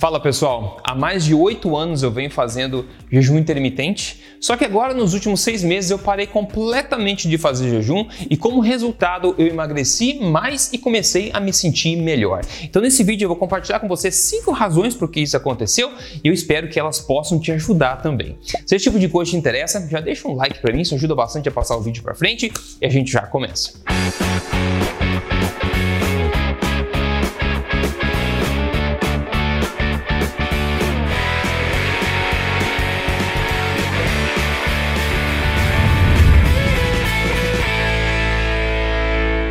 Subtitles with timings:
[0.00, 4.94] Fala pessoal, há mais de oito anos eu venho fazendo jejum intermitente, só que agora
[4.94, 10.14] nos últimos seis meses eu parei completamente de fazer jejum e como resultado eu emagreci
[10.14, 12.40] mais e comecei a me sentir melhor.
[12.62, 15.92] Então nesse vídeo eu vou compartilhar com você cinco razões por que isso aconteceu
[16.24, 18.38] e eu espero que elas possam te ajudar também.
[18.40, 21.14] Se esse tipo de coisa te interessa, já deixa um like para mim, isso ajuda
[21.14, 23.74] bastante a passar o vídeo para frente e a gente já começa.
[23.90, 24.90] Música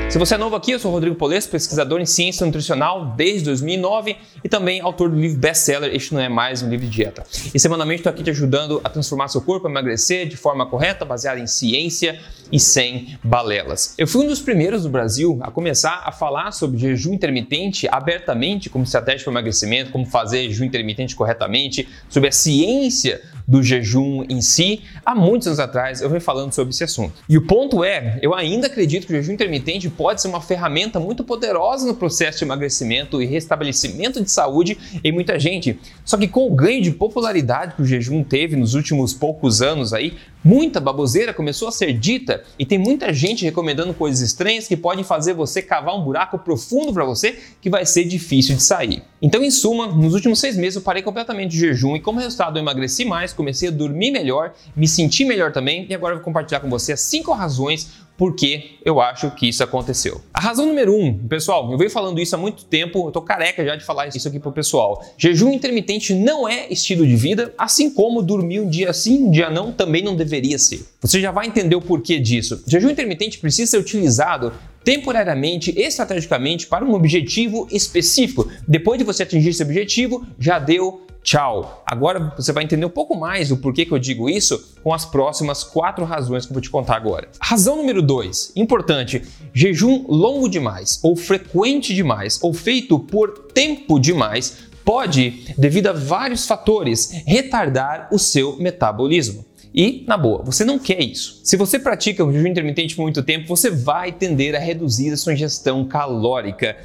[0.09, 4.17] Se você é novo aqui, eu sou Rodrigo Polesso, pesquisador em ciência nutricional desde 2009
[4.43, 7.23] e também autor do livro best-seller Este Não É Mais Um Livro de Dieta.
[7.53, 11.05] E semanalmente estou aqui te ajudando a transformar seu corpo, a emagrecer de forma correta,
[11.05, 12.19] baseada em ciência
[12.51, 13.93] e sem balelas.
[13.99, 18.67] Eu fui um dos primeiros no Brasil a começar a falar sobre jejum intermitente abertamente
[18.67, 24.41] como estratégia para emagrecimento, como fazer jejum intermitente corretamente, sobre a ciência do jejum em
[24.41, 24.83] si.
[25.03, 27.13] Há muitos anos atrás eu venho falando sobre esse assunto.
[27.27, 30.99] E o ponto é, eu ainda acredito que o jejum intermitente pode ser uma ferramenta
[30.99, 35.79] muito poderosa no processo de emagrecimento e restabelecimento de saúde em muita gente.
[36.05, 39.93] Só que com o ganho de popularidade que o jejum teve nos últimos poucos anos
[39.93, 44.77] aí, muita baboseira começou a ser dita e tem muita gente recomendando coisas estranhas que
[44.77, 49.03] podem fazer você cavar um buraco profundo para você que vai ser difícil de sair.
[49.21, 52.57] Então, em suma, nos últimos seis meses eu parei completamente de jejum e como resultado
[52.57, 56.25] eu emagreci mais, comecei a dormir melhor, me senti melhor também e agora eu vou
[56.25, 60.19] compartilhar com você as cinco razões por que eu acho que isso aconteceu.
[60.33, 63.63] A razão número um, pessoal, eu venho falando isso há muito tempo, eu tô careca
[63.63, 65.01] já de falar isso aqui pro pessoal.
[65.17, 69.49] Jejum intermitente não é estilo de vida, assim como dormir um dia sim, um dia
[69.49, 70.85] não, também não deveria ser.
[70.99, 72.61] Você já vai entender o porquê disso.
[72.67, 74.51] Jejum intermitente precisa ser utilizado
[74.83, 78.49] temporariamente, estrategicamente, para um objetivo específico.
[78.67, 81.83] Depois de você atingir esse objetivo, já deu Tchau!
[81.85, 85.05] Agora você vai entender um pouco mais o porquê que eu digo isso com as
[85.05, 87.27] próximas quatro razões que eu vou te contar agora.
[87.39, 89.21] Razão número dois, importante:
[89.53, 96.47] jejum longo demais, ou frequente demais, ou feito por tempo demais, pode, devido a vários
[96.47, 99.45] fatores, retardar o seu metabolismo.
[99.73, 101.41] E, na boa, você não quer isso.
[101.43, 105.17] Se você pratica um jejum intermitente por muito tempo, você vai tender a reduzir a
[105.17, 106.75] sua ingestão calórica.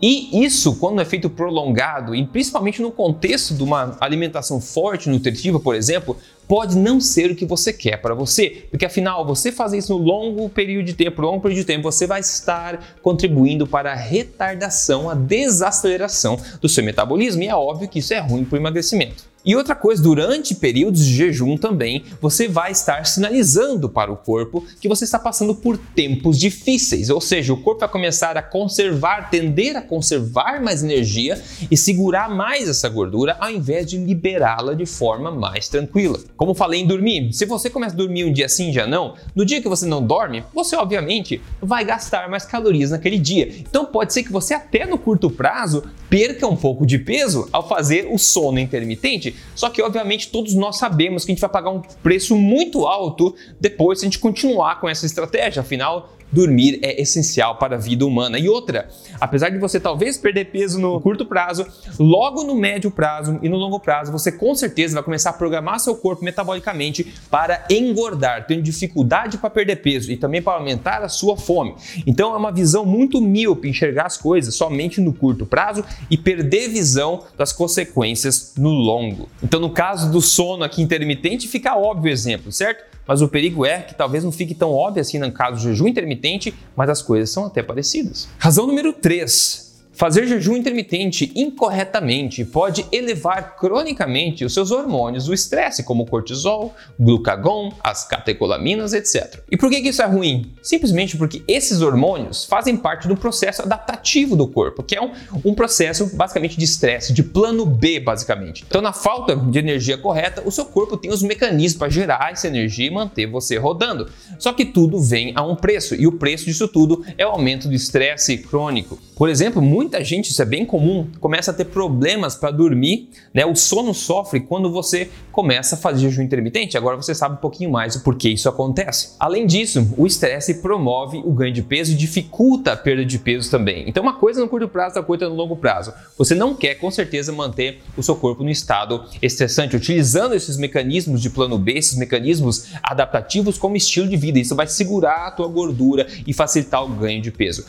[0.00, 5.58] E isso, quando é feito prolongado, e principalmente no contexto de uma alimentação forte, nutritiva,
[5.58, 9.78] por exemplo, pode não ser o que você quer para você, porque afinal, você fazer
[9.78, 13.92] isso no longo período de tempo, longo período de tempo, você vai estar contribuindo para
[13.92, 18.56] a retardação, a desaceleração do seu metabolismo, e é óbvio que isso é ruim para
[18.56, 19.33] o emagrecimento.
[19.44, 24.64] E outra coisa, durante períodos de jejum também, você vai estar sinalizando para o corpo
[24.80, 29.28] que você está passando por tempos difíceis, ou seja, o corpo vai começar a conservar,
[29.28, 31.38] tender a conservar mais energia
[31.70, 36.18] e segurar mais essa gordura ao invés de liberá-la de forma mais tranquila.
[36.38, 39.44] Como falei em dormir, se você começa a dormir um dia sim, dia não, no
[39.44, 43.54] dia que você não dorme, você obviamente vai gastar mais calorias naquele dia.
[43.58, 47.66] Então pode ser que você até no curto prazo perca um pouco de peso ao
[47.66, 49.34] fazer o sono intermitente.
[49.52, 53.34] Só que, obviamente, todos nós sabemos que a gente vai pagar um preço muito alto
[53.60, 55.62] depois se a gente continuar com essa estratégia.
[55.62, 58.38] Afinal, dormir é essencial para a vida humana.
[58.38, 58.88] E outra,
[59.20, 61.64] apesar de você talvez perder peso no curto prazo,
[61.98, 65.78] logo no médio prazo e no longo prazo, você com certeza vai começar a programar
[65.78, 71.08] seu corpo metabolicamente para engordar, tendo dificuldade para perder peso e também para aumentar a
[71.08, 71.76] sua fome.
[72.06, 76.68] Então é uma visão muito míope enxergar as coisas somente no curto prazo e perder
[76.68, 79.28] visão das consequências no longo.
[79.42, 82.84] Então no caso do sono aqui intermitente fica óbvio o exemplo, certo?
[83.06, 85.86] Mas o perigo é que talvez não fique tão óbvio assim no caso do jejum
[85.86, 88.28] intermitente, mas as coisas são até parecidas.
[88.38, 89.73] Razão número 3.
[89.94, 97.72] Fazer jejum intermitente incorretamente pode elevar cronicamente os seus hormônios do estresse, como cortisol, glucagon,
[97.82, 99.40] as catecolaminas, etc.
[99.50, 100.52] E por que isso é ruim?
[100.62, 105.12] Simplesmente porque esses hormônios fazem parte do processo adaptativo do corpo, que é um,
[105.44, 108.64] um processo basicamente de estresse, de plano B, basicamente.
[108.66, 112.48] Então, na falta de energia correta, o seu corpo tem os mecanismos para gerar essa
[112.48, 114.10] energia e manter você rodando.
[114.40, 117.68] Só que tudo vem a um preço, e o preço disso tudo é o aumento
[117.68, 118.98] do estresse crônico.
[119.16, 123.44] Por exemplo, muita gente, isso é bem comum, começa a ter problemas para dormir, né?
[123.44, 126.78] O sono sofre quando você começa a fazer jejum intermitente.
[126.78, 129.14] Agora você sabe um pouquinho mais o porquê isso acontece.
[129.20, 133.50] Além disso, o estresse promove o ganho de peso e dificulta a perda de peso
[133.50, 133.84] também.
[133.86, 135.92] Então, uma coisa no curto prazo, outra coisa no longo prazo.
[136.16, 141.20] Você não quer, com certeza, manter o seu corpo no estado estressante, utilizando esses mecanismos
[141.20, 144.38] de plano B, esses mecanismos adaptativos como estilo de vida.
[144.38, 147.64] Isso vai segurar a tua gordura e facilitar o ganho de peso.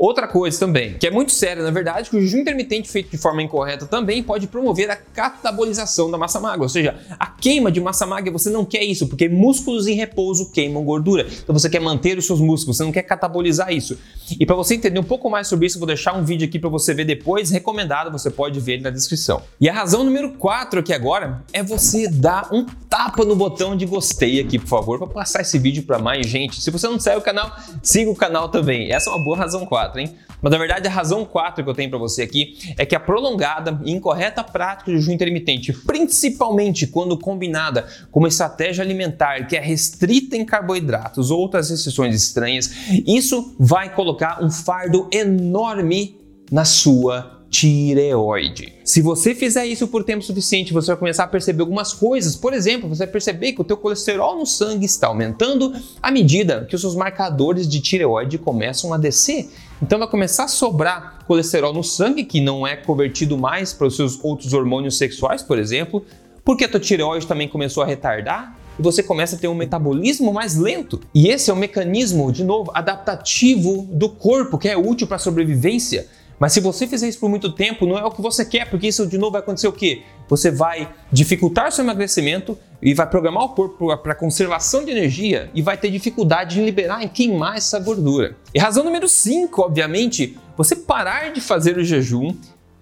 [0.00, 3.18] Outra coisa também, que é muito séria, na verdade, que o jejum intermitente feito de
[3.18, 7.82] forma incorreta também pode promover a catabolização da massa magra, ou seja, a queima de
[7.82, 11.26] massa magra, você não quer isso, porque músculos em repouso queimam gordura.
[11.44, 13.98] Então você quer manter os seus músculos, você não quer catabolizar isso.
[14.38, 16.58] E para você entender um pouco mais sobre isso, eu vou deixar um vídeo aqui
[16.58, 19.42] para você ver depois, recomendado, você pode ver ele na descrição.
[19.60, 23.84] E a razão número 4 aqui agora é você dar um tapa no botão de
[23.84, 26.58] gostei aqui, por favor, para passar esse vídeo para mais gente.
[26.58, 28.90] Se você não segue o canal, siga o canal também.
[28.90, 29.89] Essa é uma boa razão 4.
[29.90, 30.14] 4, hein?
[30.40, 33.00] Mas na verdade a razão 4 que eu tenho para você aqui é que a
[33.00, 39.56] prolongada e incorreta prática de jejum intermitente, principalmente quando combinada com uma estratégia alimentar que
[39.56, 42.70] é restrita em carboidratos ou outras restrições estranhas,
[43.06, 46.18] isso vai colocar um fardo enorme
[46.50, 48.72] na sua tireoide.
[48.84, 52.36] Se você fizer isso por tempo suficiente, você vai começar a perceber algumas coisas.
[52.36, 56.64] Por exemplo, você vai perceber que o teu colesterol no sangue está aumentando à medida
[56.68, 59.50] que os seus marcadores de tireoide começam a descer.
[59.82, 63.96] Então vai começar a sobrar colesterol no sangue que não é convertido mais para os
[63.96, 66.04] seus outros hormônios sexuais, por exemplo,
[66.44, 70.34] porque a tua tireoide também começou a retardar e você começa a ter um metabolismo
[70.34, 71.00] mais lento.
[71.14, 75.20] E esse é um mecanismo, de novo, adaptativo do corpo que é útil para a
[75.20, 76.08] sobrevivência.
[76.40, 78.88] Mas se você fizer isso por muito tempo, não é o que você quer, porque
[78.88, 80.02] isso de novo vai acontecer o quê?
[80.26, 85.60] Você vai dificultar seu emagrecimento e vai programar o corpo para conservação de energia e
[85.60, 88.36] vai ter dificuldade de liberar e queimar essa gordura.
[88.54, 92.34] E razão número 5, obviamente, você parar de fazer o jejum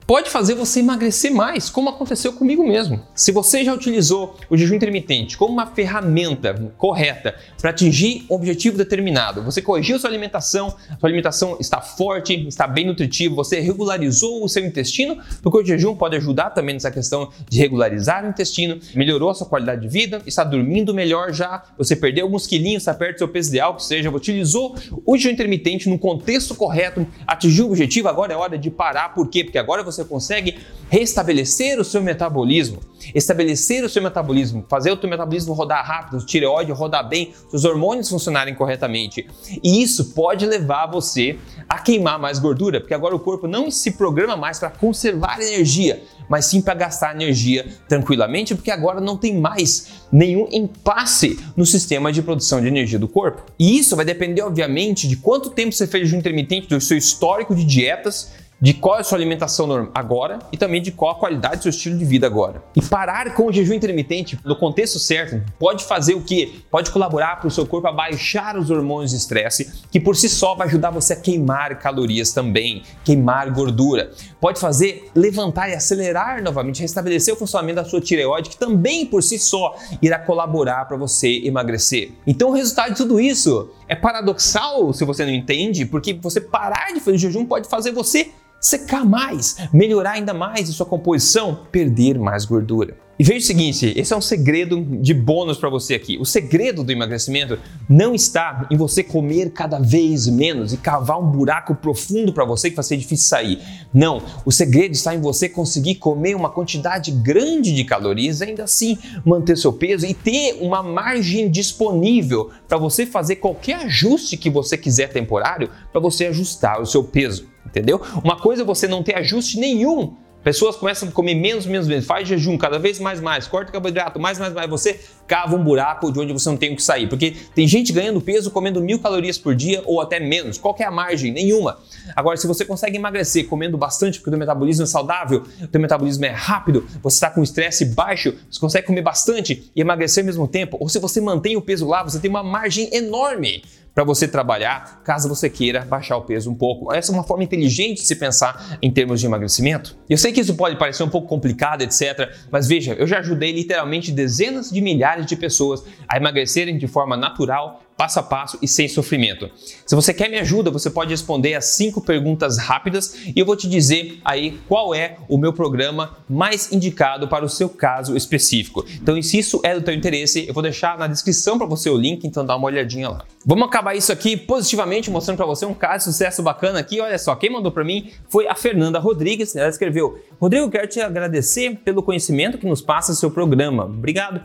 [0.09, 2.99] pode fazer você emagrecer mais, como aconteceu comigo mesmo.
[3.15, 8.79] Se você já utilizou o jejum intermitente como uma ferramenta correta para atingir um objetivo
[8.79, 14.49] determinado, você corrigiu sua alimentação, sua alimentação está forte, está bem nutritiva, você regularizou o
[14.49, 19.29] seu intestino, porque o jejum pode ajudar também nessa questão de regularizar o intestino, melhorou
[19.29, 23.17] a sua qualidade de vida, está dormindo melhor já, você perdeu alguns quilinhos, está perto
[23.17, 24.75] do seu peso ideal, que seja, utilizou
[25.05, 29.29] o jejum intermitente no contexto correto, atingiu o objetivo, agora é hora de parar, por
[29.29, 29.45] quê?
[29.45, 30.59] Porque agora você você consegue
[30.89, 32.79] restabelecer o seu metabolismo,
[33.15, 37.65] estabelecer o seu metabolismo, fazer o seu metabolismo rodar rápido, o tireoide rodar bem, os
[37.65, 39.27] hormônios funcionarem corretamente.
[39.63, 43.93] E isso pode levar você a queimar mais gordura, porque agora o corpo não se
[43.93, 49.39] programa mais para conservar energia, mas sim para gastar energia tranquilamente, porque agora não tem
[49.39, 53.43] mais nenhum impasse no sistema de produção de energia do corpo.
[53.59, 57.55] E isso vai depender, obviamente, de quanto tempo você fez de intermitente, do seu histórico
[57.55, 61.59] de dietas de qual é a sua alimentação agora e também de qual a qualidade
[61.59, 62.63] do seu estilo de vida agora.
[62.75, 66.65] E parar com o jejum intermitente no contexto certo pode fazer o que?
[66.71, 70.29] Pode colaborar para o seu corpo a baixar os hormônios de estresse, que por si
[70.29, 74.11] só vai ajudar você a queimar calorias também, queimar gordura.
[74.41, 79.23] Pode fazer levantar e acelerar novamente, restabelecer o funcionamento da sua tireoide, que também por
[79.23, 82.13] si só irá colaborar para você emagrecer.
[82.27, 86.93] Então o resultado de tudo isso é paradoxal se você não entende, porque você parar
[86.93, 92.19] de fazer jejum pode fazer você secar mais, melhorar ainda mais a sua composição, perder
[92.19, 92.97] mais gordura.
[93.21, 96.17] E veja o seguinte, esse é um segredo de bônus para você aqui.
[96.21, 97.59] O segredo do emagrecimento
[97.89, 102.71] não está em você comer cada vez menos e cavar um buraco profundo para você
[102.71, 103.59] que vai ser difícil sair.
[103.93, 108.97] Não, o segredo está em você conseguir comer uma quantidade grande de calorias, ainda assim
[109.25, 114.79] manter seu peso e ter uma margem disponível para você fazer qualquer ajuste que você
[114.79, 118.01] quiser temporário para você ajustar o seu peso, entendeu?
[118.25, 122.07] Uma coisa é você não ter ajuste nenhum Pessoas começam a comer menos, menos, menos,
[122.07, 124.71] faz jejum cada vez mais, mais, corta carboidrato, mais, mais, mais.
[124.71, 127.09] Você cava um buraco de onde você não tem o que sair.
[127.09, 130.57] Porque tem gente ganhando peso comendo mil calorias por dia ou até menos.
[130.57, 131.33] Qual é a margem?
[131.33, 131.79] Nenhuma.
[132.15, 135.81] Agora, se você consegue emagrecer comendo bastante, porque o teu metabolismo é saudável, o teu
[135.81, 140.27] metabolismo é rápido, você está com estresse baixo, você consegue comer bastante e emagrecer ao
[140.27, 143.63] mesmo tempo, ou se você mantém o peso lá, você tem uma margem enorme
[143.99, 146.95] para você trabalhar, caso você queira baixar o peso um pouco.
[146.95, 149.99] Essa é uma forma inteligente de se pensar em termos de emagrecimento.
[150.09, 153.51] Eu sei que isso pode parecer um pouco complicado, etc, mas veja, eu já ajudei
[153.51, 158.69] literalmente dezenas de milhares de pessoas a emagrecerem de forma natural passo a passo e
[158.69, 159.51] sem sofrimento.
[159.85, 163.57] Se você quer me ajuda, você pode responder as cinco perguntas rápidas e eu vou
[163.57, 168.87] te dizer aí qual é o meu programa mais indicado para o seu caso específico.
[169.03, 171.97] Então, se isso é do teu interesse, eu vou deixar na descrição para você o
[171.97, 173.25] link, então dá uma olhadinha lá.
[173.45, 177.01] Vamos acabar isso aqui positivamente, mostrando para você um caso de sucesso bacana aqui.
[177.01, 179.57] Olha só, quem mandou para mim foi a Fernanda Rodrigues.
[179.57, 183.87] Ela escreveu: Rodrigo, quero te agradecer pelo conhecimento que nos passa seu programa.
[183.87, 184.43] Obrigado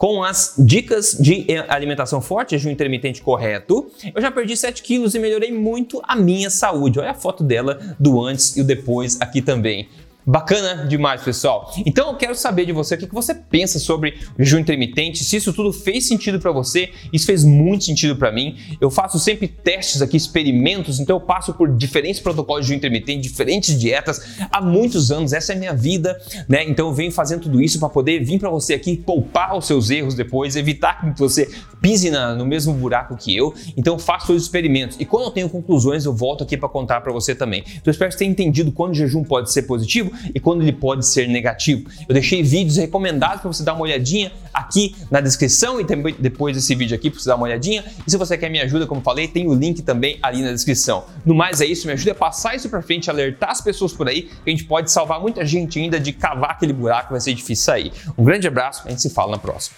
[0.00, 5.18] com as dicas de alimentação forte, jejum intermitente correto, eu já perdi 7 quilos e
[5.18, 6.98] melhorei muito a minha saúde.
[6.98, 9.90] Olha a foto dela do antes e o depois aqui também.
[10.26, 11.72] Bacana demais, pessoal.
[11.86, 15.52] Então eu quero saber de você o que você pensa sobre jejum intermitente, se isso
[15.52, 16.90] tudo fez sentido para você.
[17.12, 18.56] Isso fez muito sentido para mim.
[18.80, 23.28] Eu faço sempre testes aqui, experimentos, então eu passo por diferentes protocolos de jejum intermitente,
[23.28, 25.32] diferentes dietas há muitos anos.
[25.32, 26.64] Essa é a minha vida, né?
[26.64, 29.90] Então eu venho fazendo tudo isso para poder vir para você aqui poupar os seus
[29.90, 31.50] erros depois, evitar que você
[31.80, 33.54] pise na, no mesmo buraco que eu.
[33.76, 37.00] Então eu faço os experimentos e quando eu tenho conclusões eu volto aqui para contar
[37.00, 37.64] para você também.
[37.76, 40.72] Então espero que você tenha entendido quando o jejum pode ser positivo e quando ele
[40.72, 41.88] pode ser negativo.
[42.08, 46.56] Eu deixei vídeos recomendados para você dar uma olhadinha aqui na descrição e também depois
[46.56, 47.84] desse vídeo aqui para você dar uma olhadinha.
[48.06, 51.04] E se você quer me ajuda, como falei, tem o link também ali na descrição.
[51.24, 54.08] No mais é isso, me ajuda a passar isso para frente, alertar as pessoas por
[54.08, 57.34] aí, que a gente pode salvar muita gente ainda de cavar aquele buraco, vai ser
[57.34, 57.92] difícil sair.
[58.16, 59.76] Um grande abraço, a gente se fala na próxima.